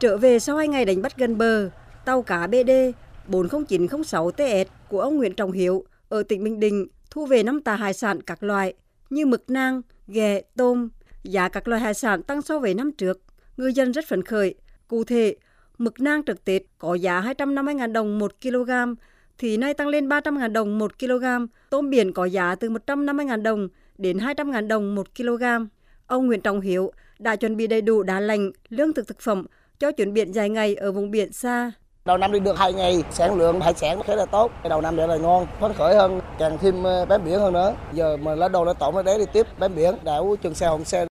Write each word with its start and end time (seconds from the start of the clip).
Trở 0.00 0.16
về 0.16 0.38
sau 0.38 0.56
hai 0.56 0.68
ngày 0.68 0.84
đánh 0.84 1.02
bắt 1.02 1.16
gần 1.16 1.38
bờ, 1.38 1.70
tàu 2.04 2.22
cá 2.22 2.46
BD 2.46 2.70
40906 3.28 4.30
TS 4.30 4.70
của 4.88 5.00
ông 5.00 5.16
Nguyễn 5.16 5.34
Trọng 5.34 5.52
Hiếu 5.52 5.84
ở 6.08 6.22
tỉnh 6.22 6.44
Bình 6.44 6.60
Định 6.60 6.86
thu 7.10 7.26
về 7.26 7.42
năm 7.42 7.60
tà 7.60 7.76
hải 7.76 7.92
sản 7.92 8.22
các 8.22 8.42
loại 8.42 8.74
như 9.10 9.26
mực 9.26 9.50
nang, 9.50 9.82
ghẹ, 10.08 10.42
tôm. 10.56 10.88
Giá 11.22 11.48
các 11.48 11.68
loại 11.68 11.80
hải 11.80 11.94
sản 11.94 12.22
tăng 12.22 12.42
so 12.42 12.58
với 12.58 12.74
năm 12.74 12.92
trước. 12.92 13.20
Ngư 13.56 13.66
dân 13.66 13.92
rất 13.92 14.04
phấn 14.08 14.22
khởi. 14.22 14.54
Cụ 14.88 15.04
thể, 15.04 15.36
mực 15.78 16.00
nang 16.00 16.24
trực 16.24 16.44
Tết 16.44 16.62
có 16.78 16.94
giá 16.94 17.20
250.000 17.20 17.92
đồng 17.92 18.18
1 18.18 18.32
kg, 18.42 18.70
thì 19.38 19.56
nay 19.56 19.74
tăng 19.74 19.88
lên 19.88 20.08
300.000 20.08 20.52
đồng 20.52 20.78
1 20.78 20.98
kg. 20.98 21.24
Tôm 21.70 21.90
biển 21.90 22.12
có 22.12 22.24
giá 22.24 22.54
từ 22.54 22.70
150.000 22.70 23.42
đồng 23.42 23.68
đến 23.98 24.18
200.000 24.18 24.66
đồng 24.68 24.94
1 24.94 25.14
kg. 25.16 25.44
Ông 26.06 26.26
Nguyễn 26.26 26.40
Trọng 26.40 26.60
Hiếu 26.60 26.92
đã 27.18 27.36
chuẩn 27.36 27.56
bị 27.56 27.66
đầy 27.66 27.80
đủ 27.80 28.02
đá 28.02 28.20
lạnh, 28.20 28.50
lương 28.68 28.92
thực 28.92 29.08
thực 29.08 29.20
phẩm 29.20 29.46
cho 29.78 29.92
chuyến 29.92 30.12
biển 30.12 30.32
dài 30.32 30.50
ngày 30.50 30.74
ở 30.74 30.92
vùng 30.92 31.10
biển 31.10 31.32
xa. 31.32 31.72
Đầu 32.04 32.18
năm 32.18 32.32
đi 32.32 32.40
được 32.40 32.58
hai 32.58 32.72
ngày, 32.72 33.02
sản 33.10 33.34
lượng 33.34 33.60
hải 33.60 33.74
sản 33.74 34.02
khá 34.02 34.14
là 34.14 34.26
tốt. 34.26 34.52
Đầu 34.68 34.80
năm 34.80 34.96
rất 34.96 35.06
là 35.06 35.16
ngon, 35.16 35.46
phấn 35.60 35.72
khởi 35.72 35.94
hơn, 35.94 36.20
càng 36.38 36.58
thêm 36.58 36.82
ờ, 36.82 37.06
bám 37.06 37.24
biển 37.24 37.38
hơn 37.38 37.52
nữa. 37.52 37.74
Giờ 37.92 38.16
mà 38.16 38.34
lá 38.34 38.48
đồ 38.48 38.64
lá 38.64 38.72
tổng 38.72 38.96
ở 38.96 39.02
đấy 39.02 39.18
đi 39.18 39.24
tiếp 39.32 39.46
bám 39.58 39.74
biển, 39.74 39.94
đảo 40.04 40.36
Trường 40.42 40.54
Sa 40.54 40.68
Hồng 40.68 40.84
Sa. 40.84 41.06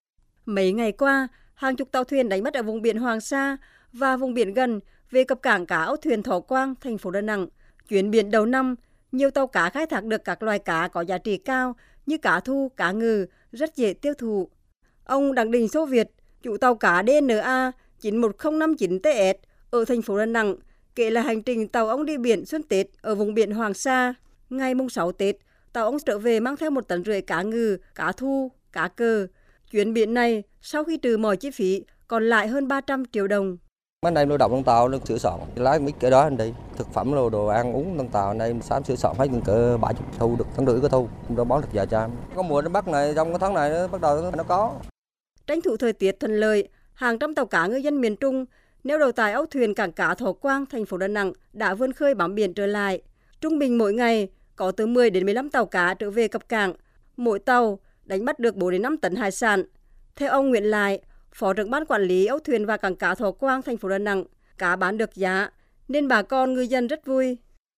Mấy 0.45 0.71
ngày 0.71 0.91
qua, 0.91 1.27
hàng 1.53 1.75
chục 1.75 1.87
tàu 1.91 2.03
thuyền 2.03 2.29
đánh 2.29 2.43
bắt 2.43 2.53
ở 2.53 2.63
vùng 2.63 2.81
biển 2.81 2.97
Hoàng 2.97 3.21
Sa 3.21 3.57
và 3.93 4.17
vùng 4.17 4.33
biển 4.33 4.53
gần 4.53 4.79
về 5.11 5.23
cập 5.23 5.41
cảng 5.41 5.65
cá 5.65 5.83
âu 5.83 5.97
thuyền 5.97 6.23
Thọ 6.23 6.39
Quang, 6.39 6.75
thành 6.81 6.97
phố 6.97 7.11
Đà 7.11 7.21
Nẵng. 7.21 7.47
Chuyến 7.89 8.11
biển 8.11 8.31
đầu 8.31 8.45
năm, 8.45 8.75
nhiều 9.11 9.31
tàu 9.31 9.47
cá 9.47 9.69
khai 9.69 9.85
thác 9.85 10.03
được 10.03 10.23
các 10.23 10.43
loài 10.43 10.59
cá 10.59 10.87
có 10.87 11.01
giá 11.01 11.17
trị 11.17 11.37
cao 11.37 11.75
như 12.05 12.17
cá 12.17 12.39
thu, 12.39 12.71
cá 12.77 12.91
ngừ, 12.91 13.25
rất 13.51 13.75
dễ 13.75 13.93
tiêu 13.93 14.13
thụ. 14.17 14.49
Ông 15.05 15.35
Đặng 15.35 15.51
Đình 15.51 15.67
sô 15.67 15.85
Việt, 15.85 16.11
chủ 16.41 16.57
tàu 16.57 16.75
cá 16.75 17.03
DNA 17.03 17.71
91059TS 18.01 19.33
ở 19.71 19.85
thành 19.85 20.01
phố 20.01 20.17
Đà 20.17 20.25
Nẵng, 20.25 20.55
kể 20.95 21.09
là 21.09 21.21
hành 21.21 21.41
trình 21.41 21.67
tàu 21.67 21.87
ông 21.87 22.05
đi 22.05 22.17
biển 22.17 22.45
xuân 22.45 22.63
Tết 22.63 22.87
ở 23.01 23.15
vùng 23.15 23.33
biển 23.33 23.51
Hoàng 23.51 23.73
Sa. 23.73 24.13
Ngày 24.49 24.75
mùng 24.75 24.89
6 24.89 25.11
Tết, 25.11 25.35
tàu 25.73 25.85
ông 25.85 25.97
trở 26.05 26.19
về 26.19 26.39
mang 26.39 26.57
theo 26.57 26.69
một 26.71 26.87
tấn 26.87 27.03
rưỡi 27.03 27.21
cá 27.21 27.41
ngừ, 27.41 27.77
cá 27.95 28.11
thu, 28.11 28.51
cá 28.71 28.87
cờ. 28.87 29.27
Chuyến 29.71 29.93
biển 29.93 30.13
này, 30.13 30.43
sau 30.61 30.83
khi 30.83 30.97
trừ 30.97 31.17
mọi 31.17 31.37
chi 31.37 31.51
phí, 31.51 31.83
còn 32.07 32.29
lại 32.29 32.47
hơn 32.47 32.67
300 32.67 33.03
triệu 33.05 33.27
đồng. 33.27 33.57
Mấy 34.01 34.09
anh 34.09 34.15
em 34.15 34.29
lao 34.29 34.37
động 34.37 34.51
trong 34.51 34.63
tàu 34.63 34.87
nó 34.87 34.97
sửa 35.05 35.17
soạn, 35.17 35.39
lái 35.55 35.79
mấy 35.79 35.93
cái 35.99 36.11
đó 36.11 36.21
anh 36.21 36.37
đi. 36.37 36.53
Thực 36.77 36.93
phẩm 36.93 37.15
đồ, 37.15 37.29
đồ 37.29 37.45
ăn 37.47 37.73
uống 37.73 37.97
trong 37.97 38.09
tàu 38.09 38.33
này 38.33 38.53
sáng 38.61 38.83
sửa 38.83 38.95
soạn 38.95 39.15
hết 39.17 39.27
cỡ 39.45 39.77
70 39.81 40.07
thu 40.19 40.35
được 40.35 40.47
tháng 40.55 40.65
rưỡi 40.65 40.81
có 40.81 40.87
thu, 40.87 41.07
nó 41.29 41.43
bán 41.43 41.61
được 41.61 41.67
vài 41.73 41.87
trăm. 41.89 42.11
Có 42.35 42.41
mùa 42.41 42.61
nó 42.61 42.69
bắt 42.69 42.87
này 42.87 43.13
trong 43.15 43.29
cái 43.29 43.39
tháng 43.39 43.53
này 43.53 43.69
nó 43.69 43.87
bắt 43.87 44.01
đầu 44.01 44.31
nó 44.37 44.43
có. 44.43 44.73
Tranh 45.47 45.61
thủ 45.61 45.77
thời 45.77 45.93
tiết 45.93 46.19
thuận 46.19 46.35
lợi, 46.35 46.67
hàng 46.93 47.19
trăm 47.19 47.35
tàu 47.35 47.45
cá 47.45 47.67
ngư 47.67 47.77
dân 47.77 48.01
miền 48.01 48.15
Trung 48.15 48.45
neo 48.83 48.99
đầu 48.99 49.11
tại 49.11 49.33
âu 49.33 49.45
thuyền 49.45 49.73
cảng 49.73 49.91
cá 49.91 50.15
Thọ 50.15 50.33
Quang, 50.33 50.65
thành 50.65 50.85
phố 50.85 50.97
Đà 50.97 51.07
Nẵng 51.07 51.33
đã 51.53 51.73
vươn 51.73 51.93
khơi 51.93 52.13
bám 52.13 52.35
biển 52.35 52.53
trở 52.53 52.65
lại. 52.65 53.01
Trung 53.41 53.59
bình 53.59 53.77
mỗi 53.77 53.93
ngày 53.93 54.29
có 54.55 54.71
từ 54.71 54.87
10 54.87 55.09
đến 55.09 55.25
15 55.25 55.49
tàu 55.49 55.65
cá 55.65 55.93
trở 55.93 56.11
về 56.11 56.27
cập 56.27 56.49
cảng. 56.49 56.73
Mỗi 57.17 57.39
tàu 57.39 57.79
đánh 58.05 58.25
bắt 58.25 58.39
được 58.39 58.55
4 58.55 58.71
đến 58.71 58.81
5 58.81 58.97
tấn 58.97 59.15
hải 59.15 59.31
sản. 59.31 59.63
Theo 60.15 60.31
ông 60.31 60.49
Nguyễn 60.49 60.63
Lại, 60.63 60.99
Phó 61.31 61.53
trưởng 61.53 61.69
ban 61.69 61.85
quản 61.85 62.01
lý 62.01 62.25
âu 62.25 62.39
thuyền 62.39 62.65
và 62.65 62.77
cảng 62.77 62.95
cá 62.95 63.15
Thọ 63.15 63.31
Quang, 63.31 63.61
thành 63.61 63.77
phố 63.77 63.89
Đà 63.89 63.97
Nẵng, 63.97 64.23
cá 64.57 64.75
bán 64.75 64.97
được 64.97 65.15
giá 65.15 65.49
nên 65.87 66.07
bà 66.07 66.21
con 66.21 66.53
ngư 66.53 66.61
dân 66.61 66.87
rất 66.87 67.05
vui. 67.05 67.37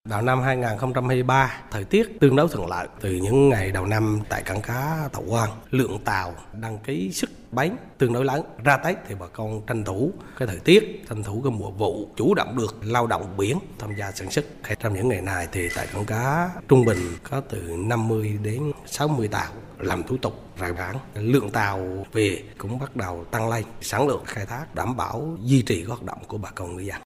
Đầu 0.10 0.22
năm 0.22 0.42
2023, 0.42 1.54
thời 1.72 1.84
tiết 1.84 2.20
tương 2.20 2.36
đối 2.36 2.48
thuận 2.48 2.68
lợi. 2.68 2.88
Từ 3.02 3.12
những 3.12 3.50
ngày 3.50 3.72
đầu 3.72 3.86
năm 3.86 4.20
tại 4.30 4.44
cảng 4.44 4.62
cá 4.62 5.10
Thọ 5.14 5.22
Quang, 5.30 5.50
lượng 5.72 6.00
tàu 6.06 6.34
đăng 6.54 6.80
ký 6.80 7.12
sức 7.14 7.30
bán 7.52 7.78
tương 7.98 8.14
đối 8.14 8.26
lớn. 8.26 8.42
Ra 8.64 8.78
Tết 8.78 8.98
thì 9.08 9.16
bà 9.20 9.26
con 9.28 9.62
tranh 9.68 9.84
thủ 9.84 10.12
cái 10.38 10.48
thời 10.48 10.60
tiết, 10.60 11.06
tranh 11.10 11.24
thủ 11.24 11.42
cái 11.44 11.52
mùa 11.52 11.72
vụ, 11.72 12.10
chủ 12.16 12.34
động 12.34 12.58
được 12.58 12.76
lao 12.82 13.08
động 13.08 13.38
biển 13.38 13.60
tham 13.80 13.96
gia 13.96 14.12
sản 14.12 14.32
xuất. 14.32 14.46
Trong 14.80 14.94
những 14.94 15.10
ngày 15.10 15.22
này 15.22 15.48
thì 15.52 15.70
tại 15.76 15.88
cảng 15.94 16.06
cá 16.06 16.50
trung 16.68 16.86
bình 16.86 17.00
có 17.30 17.42
từ 17.42 17.62
50 17.78 18.40
đến 18.44 18.72
60 18.86 19.28
tàu 19.28 19.52
làm 19.80 20.04
thủ 20.04 20.18
tục 20.18 20.34
rải 20.60 20.74
bản 20.74 20.96
Lượng 21.14 21.50
tàu 21.50 22.06
về 22.14 22.44
cũng 22.58 22.80
bắt 22.80 22.96
đầu 22.96 23.26
tăng 23.32 23.50
lên, 23.50 23.64
sản 23.82 24.08
lượng 24.08 24.24
khai 24.26 24.46
thác 24.46 24.76
đảm 24.76 24.98
bảo 24.98 25.38
duy 25.42 25.62
trì 25.62 25.84
hoạt 25.84 26.04
động 26.04 26.20
của 26.28 26.38
bà 26.38 26.50
con 26.56 26.76
ngư 26.76 26.82
dân. 26.82 26.96